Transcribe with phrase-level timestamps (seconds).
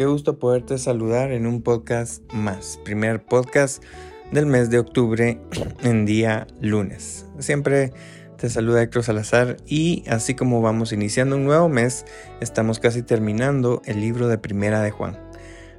[0.00, 3.84] Qué gusto poderte saludar en un podcast más, primer podcast
[4.32, 5.38] del mes de octubre
[5.82, 7.26] en día lunes.
[7.38, 7.92] Siempre
[8.38, 12.06] te saluda Héctor Salazar y así como vamos iniciando un nuevo mes,
[12.40, 15.18] estamos casi terminando el libro de Primera de Juan.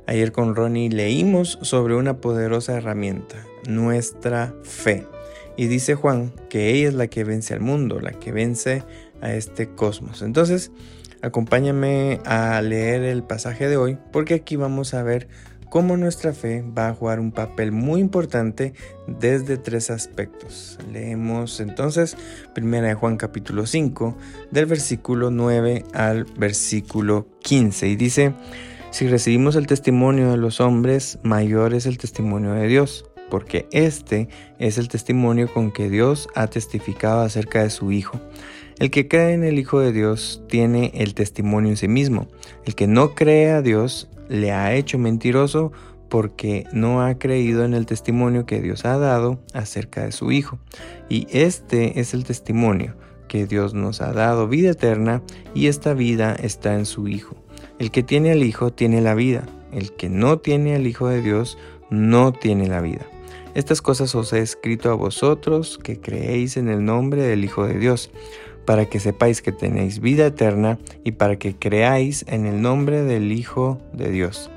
[0.06, 5.08] Ayer con Ronnie leímos sobre una poderosa herramienta, nuestra fe.
[5.58, 8.84] Y dice Juan que ella es la que vence al mundo, la que vence
[9.20, 10.22] a este cosmos.
[10.22, 10.72] Entonces,
[11.22, 15.28] Acompáñame a leer el pasaje de hoy porque aquí vamos a ver
[15.70, 18.74] cómo nuestra fe va a jugar un papel muy importante
[19.08, 20.78] desde tres aspectos.
[20.92, 22.18] Leemos entonces
[22.58, 24.18] 1 de Juan capítulo 5
[24.52, 28.34] del versículo 9 al versículo 15 y dice,
[28.92, 34.28] si recibimos el testimonio de los hombres, mayor es el testimonio de Dios, porque este
[34.60, 38.20] es el testimonio con que Dios ha testificado acerca de su Hijo.
[38.82, 42.28] El que cree en el Hijo de Dios tiene el testimonio en sí mismo.
[42.66, 45.72] El que no cree a Dios le ha hecho mentiroso
[46.10, 50.58] porque no ha creído en el testimonio que Dios ha dado acerca de su Hijo.
[51.10, 52.96] Y este es el testimonio,
[53.28, 55.22] que Dios nos ha dado vida eterna
[55.54, 57.36] y esta vida está en su Hijo.
[57.78, 59.44] El que tiene al Hijo tiene la vida.
[59.72, 61.60] El que no tiene al Hijo de Dios
[61.92, 63.06] no tiene la vida.
[63.54, 67.78] Estas cosas os he escrito a vosotros que creéis en el nombre del Hijo de
[67.78, 68.10] Dios
[68.66, 73.32] para que sepáis que tenéis vida eterna y para que creáis en el nombre del
[73.32, 74.50] Hijo de Dios.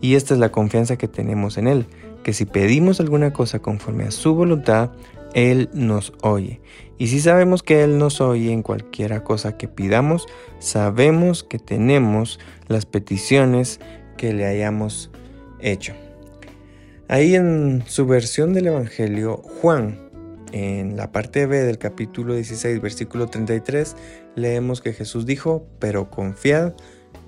[0.00, 1.86] Y esta es la confianza que tenemos en Él,
[2.22, 4.90] que si pedimos alguna cosa conforme a su voluntad,
[5.34, 6.60] Él nos oye.
[6.98, 10.26] Y si sabemos que Él nos oye en cualquiera cosa que pidamos,
[10.58, 13.80] sabemos que tenemos las peticiones
[14.16, 15.10] que le hayamos
[15.60, 15.94] hecho.
[17.08, 20.11] Ahí en su versión del Evangelio, Juan
[20.52, 23.96] en la parte B del capítulo 16, versículo 33,
[24.36, 26.74] leemos que Jesús dijo, pero confiad,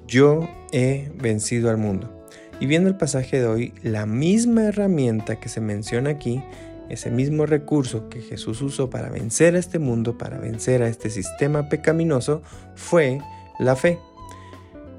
[0.06, 2.26] yo he vencido al mundo.
[2.60, 6.42] Y viendo el pasaje de hoy, la misma herramienta que se menciona aquí,
[6.88, 11.10] ese mismo recurso que Jesús usó para vencer a este mundo, para vencer a este
[11.10, 12.42] sistema pecaminoso,
[12.74, 13.20] fue
[13.58, 13.98] la fe.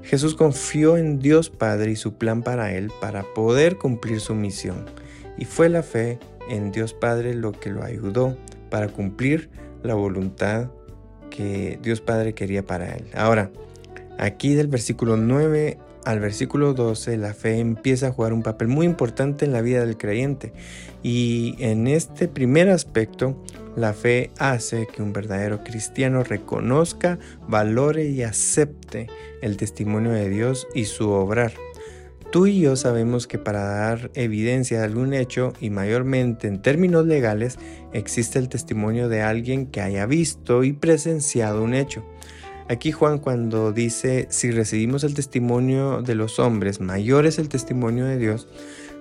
[0.02, 4.84] Jesús confió en Dios Padre y su plan para él para poder cumplir su misión.
[5.38, 6.18] Y fue la fe
[6.48, 8.36] en Dios Padre lo que lo ayudó
[8.70, 9.48] para cumplir
[9.82, 10.68] la voluntad
[11.30, 13.06] que Dios Padre quería para él.
[13.14, 13.50] Ahora,
[14.18, 18.86] aquí del versículo 9 al versículo 12, la fe empieza a jugar un papel muy
[18.86, 20.52] importante en la vida del creyente.
[21.02, 23.36] Y en este primer aspecto,
[23.74, 27.18] la fe hace que un verdadero cristiano reconozca,
[27.48, 29.08] valore y acepte
[29.42, 31.52] el testimonio de Dios y su obrar.
[32.32, 37.06] Tú y yo sabemos que para dar evidencia de algún hecho, y mayormente en términos
[37.06, 37.58] legales,
[37.92, 42.04] existe el testimonio de alguien que haya visto y presenciado un hecho.
[42.68, 48.06] Aquí Juan cuando dice, si recibimos el testimonio de los hombres, mayor es el testimonio
[48.06, 48.48] de Dios,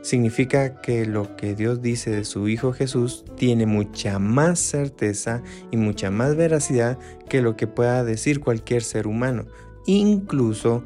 [0.04, 5.42] significa que lo que Dios dice de su Hijo Jesús tiene mucha más certeza
[5.72, 9.48] y mucha más veracidad que lo que pueda decir cualquier ser humano,
[9.88, 10.84] incluso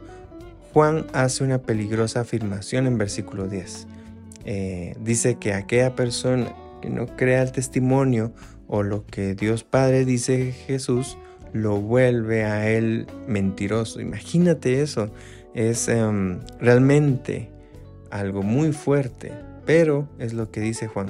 [0.73, 3.87] Juan hace una peligrosa afirmación en versículo 10.
[4.45, 8.31] Eh, dice que aquella persona que no crea el testimonio
[8.67, 11.17] o lo que Dios Padre dice Jesús,
[11.53, 13.99] lo vuelve a él mentiroso.
[13.99, 15.09] Imagínate eso.
[15.55, 17.49] Es em, realmente
[18.11, 19.31] algo muy fuerte,
[19.65, 21.09] pero es lo que dice Juan.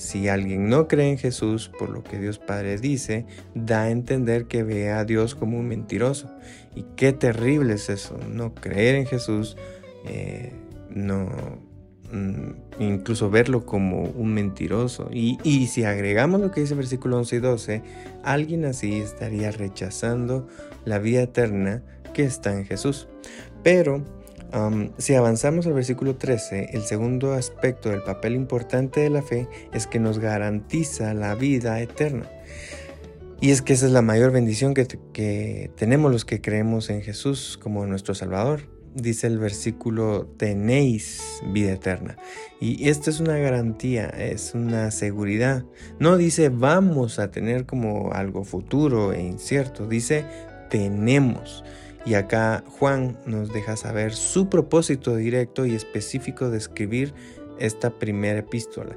[0.00, 4.46] Si alguien no cree en Jesús por lo que Dios Padre dice, da a entender
[4.46, 6.30] que ve a Dios como un mentiroso.
[6.74, 9.58] Y qué terrible es eso, no creer en Jesús,
[10.06, 10.54] eh,
[10.88, 11.28] no
[12.12, 15.10] mm, incluso verlo como un mentiroso.
[15.12, 17.82] Y, y, si agregamos lo que dice el versículo 11 y 12,
[18.24, 20.48] alguien así estaría rechazando
[20.86, 21.82] la vida eterna
[22.14, 23.06] que está en Jesús.
[23.62, 24.02] Pero
[24.98, 29.86] si avanzamos al versículo 13, el segundo aspecto del papel importante de la fe es
[29.86, 32.30] que nos garantiza la vida eterna.
[33.40, 37.00] Y es que esa es la mayor bendición que, que tenemos los que creemos en
[37.00, 38.62] Jesús como nuestro Salvador.
[38.94, 42.16] dice el versículo, tenéis vida eterna.
[42.60, 45.64] Y esta es una garantía, es una seguridad.
[45.98, 50.24] No dice vamos a tener como algo futuro e incierto, dice
[50.68, 51.64] tenemos.
[52.06, 57.14] Y acá Juan nos deja saber su propósito directo y específico de escribir
[57.58, 58.96] esta primera epístola.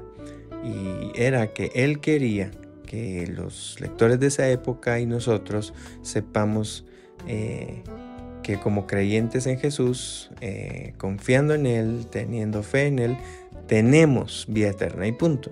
[0.64, 2.50] Y era que él quería
[2.86, 6.86] que los lectores de esa época y nosotros sepamos
[7.26, 7.82] eh,
[8.42, 13.16] que como creyentes en Jesús, eh, confiando en Él, teniendo fe en Él,
[13.66, 15.50] tenemos vida eterna y punto.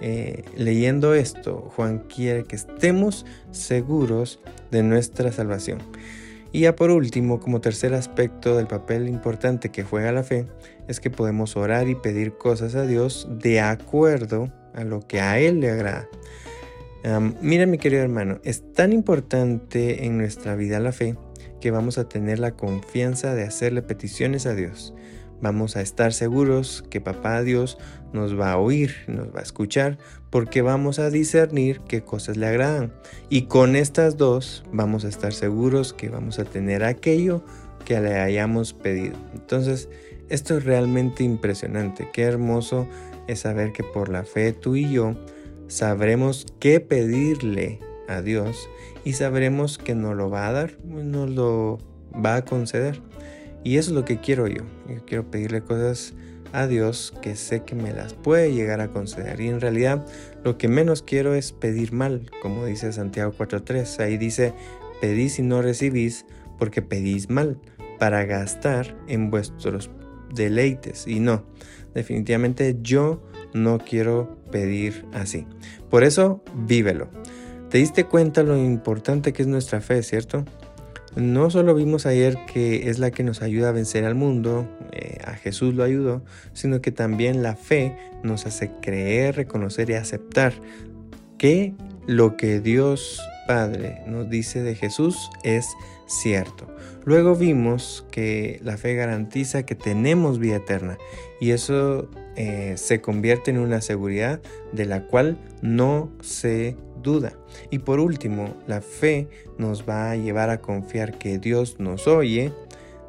[0.00, 4.40] Eh, leyendo esto, Juan quiere que estemos seguros
[4.70, 5.80] de nuestra salvación.
[6.52, 10.46] Y ya por último, como tercer aspecto del papel importante que juega la fe,
[10.86, 15.38] es que podemos orar y pedir cosas a Dios de acuerdo a lo que a
[15.38, 16.08] Él le agrada.
[17.42, 21.16] mira mi querido hermano, es tan importante en nuestra vida la fe
[21.60, 24.94] que vamos a tener la confianza de hacerle peticiones a Dios.
[25.40, 27.78] Vamos a estar seguros que Papá Dios
[28.12, 29.98] nos va a oír, nos va a escuchar,
[30.30, 32.92] porque vamos a discernir qué cosas le agradan.
[33.28, 37.42] Y con estas dos vamos a estar seguros que vamos a tener aquello
[37.84, 39.16] que le hayamos pedido.
[39.34, 39.88] Entonces,
[40.28, 42.08] esto es realmente impresionante.
[42.12, 42.86] Qué hermoso
[43.28, 45.14] es saber que por la fe tú y yo
[45.68, 48.68] sabremos qué pedirle a Dios
[49.04, 51.78] y sabremos que nos lo va a dar, nos lo
[52.12, 53.00] va a conceder.
[53.64, 54.62] Y eso es lo que quiero yo.
[54.88, 56.14] Yo quiero pedirle cosas
[56.52, 59.40] a Dios que sé que me las puede llegar a conceder.
[59.40, 60.06] Y en realidad
[60.44, 64.00] lo que menos quiero es pedir mal, como dice Santiago 4.3.
[64.00, 64.54] Ahí dice,
[65.00, 66.24] pedís y no recibís
[66.58, 67.60] porque pedís mal,
[67.98, 69.90] para gastar en vuestros
[70.34, 71.06] deleites.
[71.06, 71.44] Y no,
[71.94, 73.22] definitivamente yo
[73.54, 75.46] no quiero pedir así.
[75.90, 77.08] Por eso, vívelo.
[77.70, 80.44] ¿Te diste cuenta lo importante que es nuestra fe, cierto?
[81.16, 85.18] No solo vimos ayer que es la que nos ayuda a vencer al mundo, eh,
[85.24, 86.22] a Jesús lo ayudó,
[86.52, 90.52] sino que también la fe nos hace creer, reconocer y aceptar
[91.38, 91.74] que
[92.06, 95.74] lo que Dios Padre nos dice de Jesús es
[96.06, 96.66] cierto.
[97.06, 100.98] Luego vimos que la fe garantiza que tenemos vida eterna
[101.40, 104.42] y eso eh, se convierte en una seguridad
[104.72, 107.32] de la cual no se duda.
[107.70, 112.52] Y por último, la fe nos va a llevar a confiar que Dios nos oye,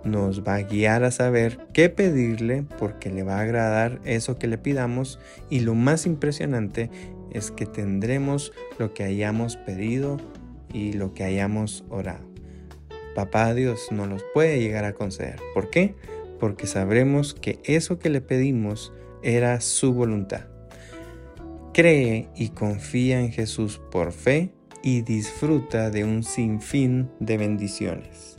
[0.05, 4.47] nos va a guiar a saber qué pedirle porque le va a agradar eso que
[4.47, 5.19] le pidamos
[5.49, 6.89] y lo más impresionante
[7.31, 10.17] es que tendremos lo que hayamos pedido
[10.73, 12.27] y lo que hayamos orado.
[13.15, 15.37] Papá Dios nos los puede llegar a conceder.
[15.53, 15.95] ¿Por qué?
[16.39, 18.93] Porque sabremos que eso que le pedimos
[19.23, 20.45] era su voluntad.
[21.73, 28.38] Cree y confía en Jesús por fe y disfruta de un sinfín de bendiciones.